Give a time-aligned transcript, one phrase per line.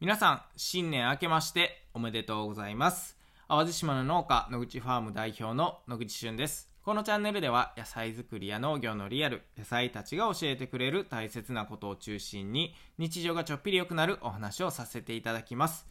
[0.00, 3.16] 皆さん、新年明けましておめでとうございます。
[3.48, 6.72] 淡路島の農家、野口ファーム代表の野口俊です。
[6.84, 15.84] このチャンネルでは野菜作りや農業のリアル、野菜たちが教えてくれる大切なことを中心に日常がちょっぴり良くなるお話をさせていただきます。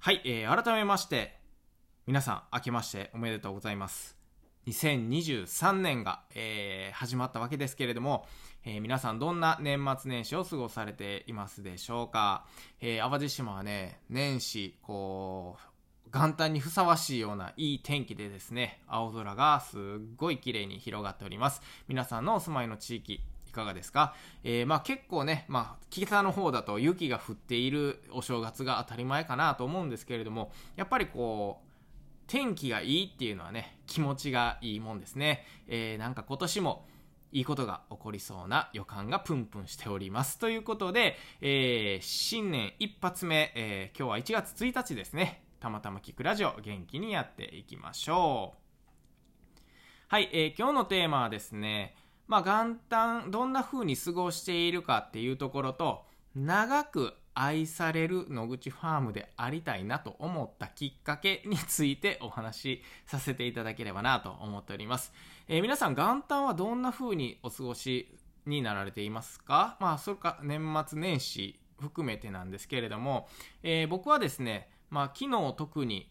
[0.00, 1.38] はい、えー、改めまして、
[2.08, 4.17] 皆さん明けましておめでとうございます。
[4.68, 8.26] 2023年が、えー始まったわけですけれども、
[8.64, 12.44] えー皆さんどんな年末年始を過ごされていますでしょうか、
[12.80, 19.80] えー淡路島はね年始こう元旦にふさわしいようないい天気でですね青空がすっ
[20.16, 21.62] ごい綺麗に広がっております。
[21.86, 31.67] 皆さんのお住まいの地域いかがですか、えーまあ、結構ね、まあ、北の方だと雪が降っているお正月が当たり前かなと思うんですけれどもやっぱりこう
[32.28, 36.86] 天気がいいっていうのはね気持ちがいいもんですね、えーなんか今年も
[37.32, 40.38] いいことが起こりそうな予感がプンプンしております。
[40.38, 45.42] ということで、えー新年一発目、えー今日は1月1日ですね。
[45.60, 49.60] たまたま聞くラジオ元気にやっていきましょう。
[50.08, 51.94] はい、えー今日のテーマはですね
[52.28, 65.12] まあ元旦どんな風に過ごしているかっていうところと長く愛される野口ファームでありたいなと思ったきっかけについてお話しさせていただければなと思っております、
[65.46, 68.12] えー皆さん元旦はどんな風にお過ごし
[68.44, 69.76] になられていますか？
[69.78, 73.28] まあそれか年末年始含めてなんですけれども、
[73.62, 76.10] えー僕はですねまあ昨日特に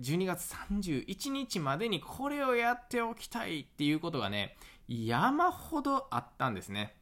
[0.00, 4.54] 12月31日までにこれをやっておきたいっていうことがね
[4.86, 6.94] 山ほどあったんですね。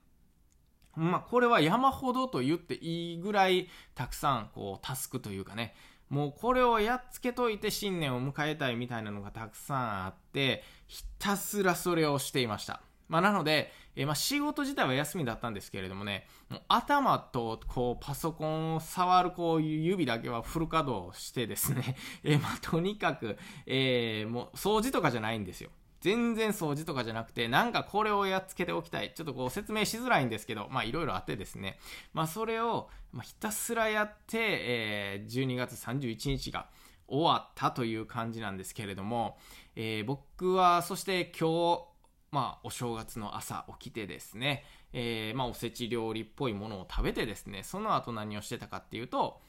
[0.96, 5.74] まあ、これは山ほどと言っていいぐらいたくさんこうタスクというかね。
[6.08, 23.36] もうこれをやっつけといて新年を迎えたいみたいなのがたくさんあってひたすらそれをしていました、まあ、なので、えーまあ、仕事自体は休みだったんですけれどもねもう頭とこうパソコンを触るこう指だけはフル稼働してですね、 えーまあ、とにかく、
[23.66, 25.70] えーもう掃除とかじゃないんですよ。
[26.00, 29.12] 全然掃除とかじゃなくて、なんかこれをやっつけておきたい。
[29.14, 31.78] ちょっとこう説明しづらいんですけど、まあいろいろあってですね。
[32.12, 36.68] まあそれを、ま、ひたすらやって、えー12月31日が
[37.08, 39.38] 終わったという感じなんですけれども、
[39.74, 41.84] えー僕はそして今日、
[42.30, 49.40] まあお正月の朝起きてですね、えーまあおせち料理っぽいものを食べてですね、その後何をしてたかっていうと、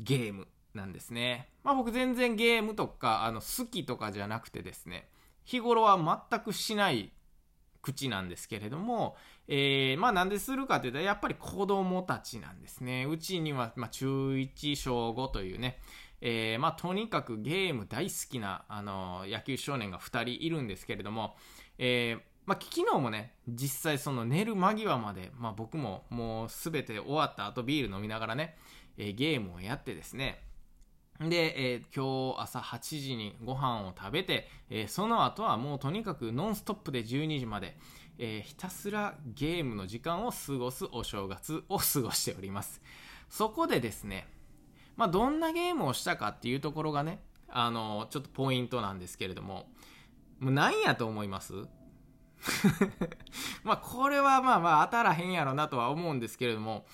[0.00, 1.48] ゲームなんですね。
[1.64, 5.08] まあ僕全然ゲームとか、あの好きとかじゃなくてですね、
[5.46, 5.96] 日頃は
[6.30, 7.12] 全くしない
[7.80, 13.06] 口なんですけれども、えーまあなんでするかというとやっぱり子供たちなんですね。
[13.08, 15.78] うちには、まあ、中1小5というね、
[16.20, 21.36] えーまあとにかくゲーム大好きな、あの野球少年が2人いるんですけれども、
[21.78, 28.56] えーまあ、昨日もね実際その寝る間際まで、まあ、僕ももう全て終わった後ビール飲みながらね、
[28.98, 30.42] えーゲームをやってですね
[31.20, 37.76] で、えー今日朝8時にご飯を食べて、えーその後はもうとにかくノンストップで12時まで、
[38.18, 42.80] えーひたすらゲームの時間を過ごすお正月を過ごしております。
[43.28, 44.26] そこでですね、
[44.96, 49.66] まあ、どんなゲームをしたかっていうところがねあのちょっとポイントなんですけれども
[50.38, 51.54] もう何やと思います？
[53.64, 56.84] まあこれはまあまあ当たらへんやろなとは思うんですけれども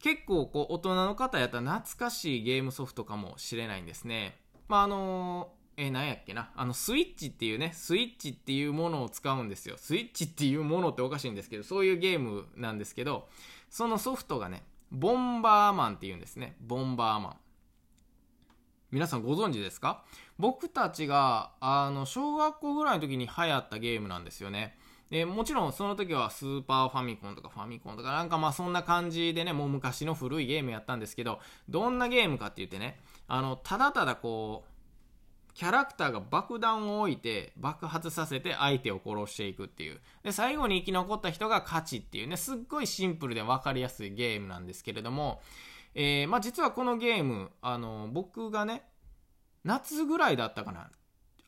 [0.00, 4.38] 結構こう大人の方やったら懐かしいゲームソフトかもしれないんですね。
[4.68, 6.50] まああのえー、何やっけな。
[6.56, 9.76] あのスイッチっていうねスイッチっていうものを使うんですよ。
[9.76, 13.28] スイッチっていうものっておかしいんですけどそういうゲームなんですけど
[13.70, 16.56] そのソフトがねボンバーマンっていうんですね。
[16.60, 17.36] ボンバーマン。
[18.90, 20.04] 皆さんご存知ですか？
[20.38, 24.78] 僕たちがあの小学校ぐらいの時に流行ったゲームなんですよね。
[25.10, 34.78] でもちろんその時はスーパーファミコンとかファミコンとかなんかまあそんな感じでねもう昔の古いゲームやったんですけどどんなゲームかって言ってねあのただただこう
[35.54, 40.00] キャラクターが爆弾を置いて爆発させて相手を殺していくっていう。
[40.22, 45.40] で最後に生き残った人が勝ちっていうねすっごいシンプルで分かりやすいゲームなんですけれども、
[45.96, 48.84] えーまあ、実はこのゲームあの僕がね
[49.64, 50.90] 夏ぐらいだったかな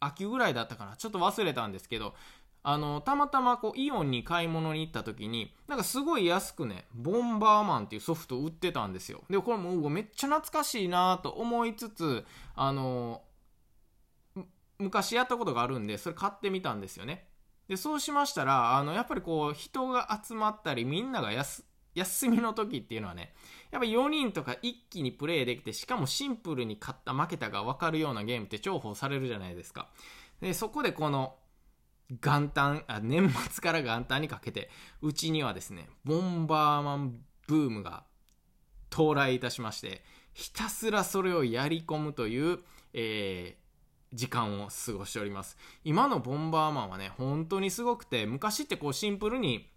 [0.00, 2.14] 秋ぐらいだったかなちょっと忘れたんですけど
[2.62, 9.22] あのたまたまこうイオンに買い物に行った時になんかすごい安くねボンバーマンっていうソフト売ってたんですよ。
[9.30, 12.24] でこれもうめっちゃ懐かしいなと思いつつ
[12.54, 13.22] あの
[14.78, 17.28] 昔やったことがあるんでそれ買ってみたんですよね。
[17.68, 21.64] でそうしましたらあのやっぱりこう人が集まったりみんながやす
[21.94, 23.32] 休みの時っていうのはね
[23.70, 29.88] やっぱ4人とか一気にプレイできてしかもシンプルに勝った負けたが分かるようなゲームって重宝されるじゃないですか。
[30.40, 31.36] でそこでこの
[32.10, 34.70] 元旦あ年末から元旦にかけて
[35.00, 38.04] うちにはですねボンバーマンブームが
[38.92, 40.02] 到来いたしまして
[40.32, 42.58] ひたすらそれをやり込むという、
[42.92, 43.60] えー
[44.12, 45.56] 時間を過ごしております。
[45.84, 49.70] 今のボンバーマンはね本当にすごくて昔ってこうシンプルに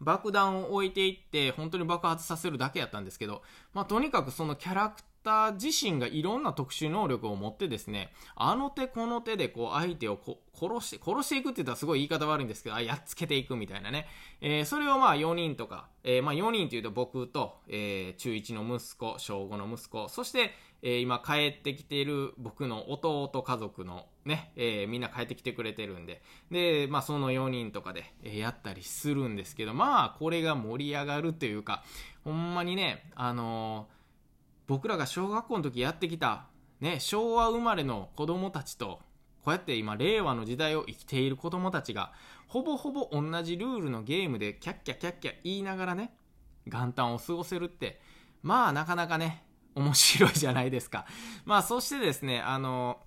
[0.00, 10.18] 爆弾を置いていって本当に爆発させるだけやったんですけど、まあ、とにかくそのキャラクタ自身がいろんな特殊能力を持ってですねあの手この手でこう相手を
[10.54, 14.06] 殺して殺していくって言ったらすごい言い方悪いんですけどあやっつけていくみたいなね、
[14.40, 20.52] えー、それをまあ4人とか、えー、まあ4人というと僕と、えー、中1の息子小5の息子そして、
[20.86, 26.20] え今帰ってきている僕の弟家族のね、えみんな帰ってきてくれてるんで。
[26.50, 31.84] で、まあ、その4人とかで、えやったりするんですけどまあこれが盛り上がるというか
[32.22, 33.88] ほんまにねあの
[34.66, 36.46] 僕らが小学校の時やってきた、
[36.80, 39.00] ね、昭和生まれの子供たちと、
[39.44, 42.12] こうやって今、令和の時代を生きている子供たちが、
[42.46, 46.14] ほぼほぼ同じルールのゲームでキャッキャキャッキャ言いながらね、
[46.66, 48.00] 元旦を過ごせるって、
[48.42, 49.44] まあなかなかね、
[49.74, 51.06] 面白いじゃないですか。
[51.44, 53.00] まあそしてですね、あの、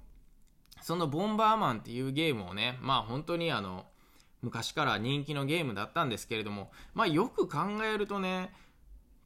[0.82, 3.86] そのボンバーマンっていうゲームをね、まあ本当にあの、
[4.42, 8.54] 昔から人気のゲームだったんですけれども、まあよく考えるとね、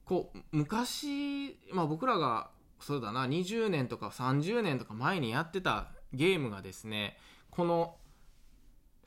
[0.04, 2.50] こう昔、まあ、僕らが
[2.80, 7.16] そうだな20年とか30年とか前にやってたゲームがですね
[7.50, 7.96] この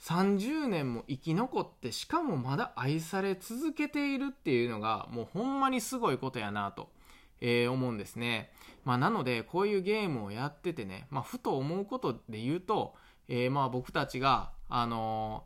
[0.02, 6.90] 30年も生き残ってしかもまだ愛され続けているっていうのがもうほんまにすごいことやなと、
[7.42, 8.52] えー、思うんですね、
[8.84, 12.94] まあ、なのでこういうゲームをやっててね、まあ、ふと思うことで言うと、
[13.28, 15.46] えー、まあ僕たちが、あの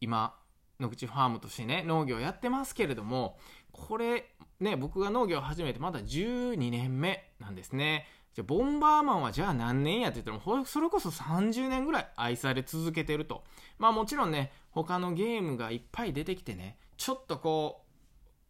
[0.00, 0.34] ー、今
[0.80, 3.38] 野口ファームとしてね農業やってますけれども
[3.72, 4.33] これ
[4.64, 8.06] ね、僕が農業を始めてまだ12年目なんですね。
[8.34, 13.44] じゃボンバーマンはじゃあ何年やって言ったら、それこそ30年ぐらい愛され続けてると。
[13.78, 17.84] まあもちろんね、他のゲームがいっぱい出てきてね、ちょっとこ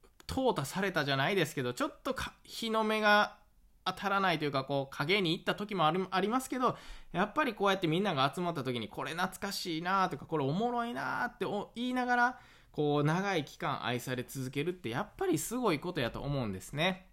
[0.02, 3.37] う、淘汰されたじゃないですけど、ちょっと日の目が
[3.84, 6.78] 当たらないというか、こう、影に行った時もあるありますけど、
[7.12, 11.44] やっぱりこうやってみんなが集まった時に、これ懐かしいなとか、これおもろいなって
[11.75, 12.40] 言いながら、
[12.75, 17.06] こう長い期間愛され続けるってやっぱりすごいことやと思うんですね。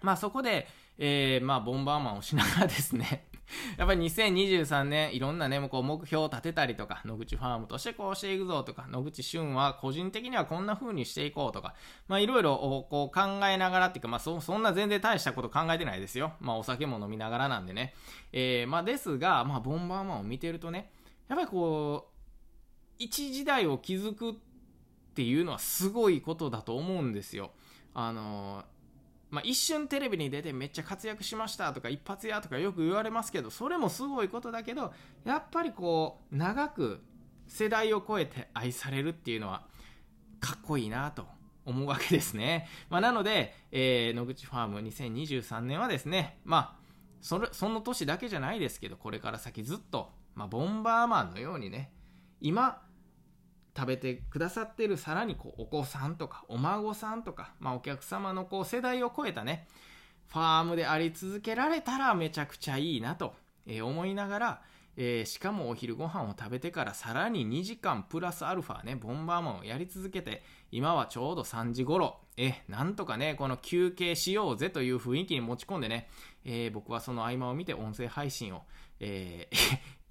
[0.00, 3.26] まあそこで、えー、まあボンバーマンをしながらですね
[3.78, 11.74] やっぱり2023年いろんなね、こう目標を立てたりとか、野口ファームとしてこうしていくぞとか、野口俊は個人的にはこんな風にしていこうとか、
[12.08, 12.56] まあいろいろ
[12.90, 16.34] こう考えながらっていうか、まあそそんな全然大したこと考えてないですよ。
[16.40, 17.94] まあお酒も飲みながらなんでね。
[18.32, 20.90] えー、まあですが、まあボンバーマンを見てるとね、
[21.28, 22.16] やっぱりこう、
[22.98, 24.40] 一時代を築く
[25.16, 27.52] っていうのはすごいことだと思うんですよ。
[27.94, 28.64] あの
[29.30, 34.92] まあ、一瞬テレビに出てめっちゃ活躍しましたとか一発屋とかよく言われますけどそれもすごいことだけど
[35.24, 37.00] やっぱりこう長く
[37.48, 39.66] 世代を超えて愛されるっていうのは
[40.38, 41.26] かっこいいなと
[41.64, 42.68] 思うわけですね。
[42.90, 46.86] まあ、なので、えー、野口ファーム2023年はですね、まあ、
[47.20, 51.90] それ、その年だけじゃないですけど、これから先ずっと、まあ、ボンバーマンのようにね、
[52.40, 52.85] 今、
[53.76, 59.66] 食べてくださってるさらにこうお子さんとかお孫さんとか、まあ、お客様のこう世代を超えたね
[60.28, 63.34] ファームであり続けられたらめちゃくちゃいいなと、
[63.82, 64.62] 思いながら、
[64.96, 76.08] えー、しかもお昼ご飯を食べてからさらに2時間プラスアルファねボンバーマンをやり続けて今はちょうど3時頃えなんとかねこの休憩しようぜという雰囲気に持ち込んでね、
[76.44, 78.62] えー、僕はその合間を見て音声配信を、
[79.00, 79.56] えー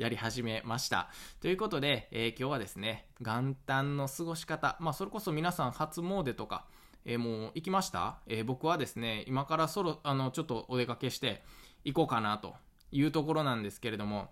[0.06, 1.10] やり始めました。
[1.42, 6.68] ということで、えー、今日はですね、元旦の過ごし方、まあ、それこそ皆さん初詣とか、
[7.06, 11.42] えー、もう行きました、えー、僕はですね、今からそろ、あの、ちょっとお出かけして
[11.84, 12.54] 行こうかなと
[12.92, 14.30] いうところなんですけれども、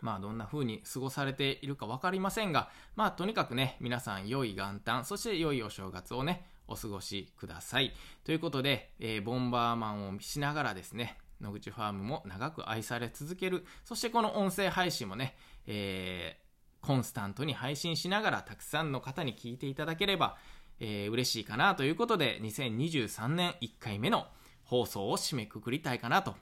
[0.00, 7.94] まあどんな風に過ごされているか分かりませんが、まあとにかくね、皆さん良い元旦、そして良いお正月をね、お過ごしください。
[8.24, 13.64] ということで、えー、ボンバーマンをしながらですね、野口ファームも長く愛され続ける。
[13.84, 20.36] そしてこの音声配信もね、えー、コンスタントに配信しながらたくさんの方に聞いていただければ、
[20.80, 24.26] えー、嬉しいかなということで、2023年1回目の
[24.64, 26.34] 放送を締めくくりたいかなと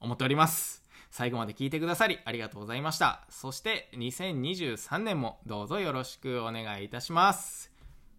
[0.00, 0.84] 思っております。
[1.10, 3.24] 最後まで聞いてくださりありがとうございました。
[3.28, 7.70] そして2023年もどうぞよろしくお願いいたします。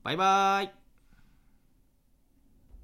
[0.03, 0.85] バイバーイ。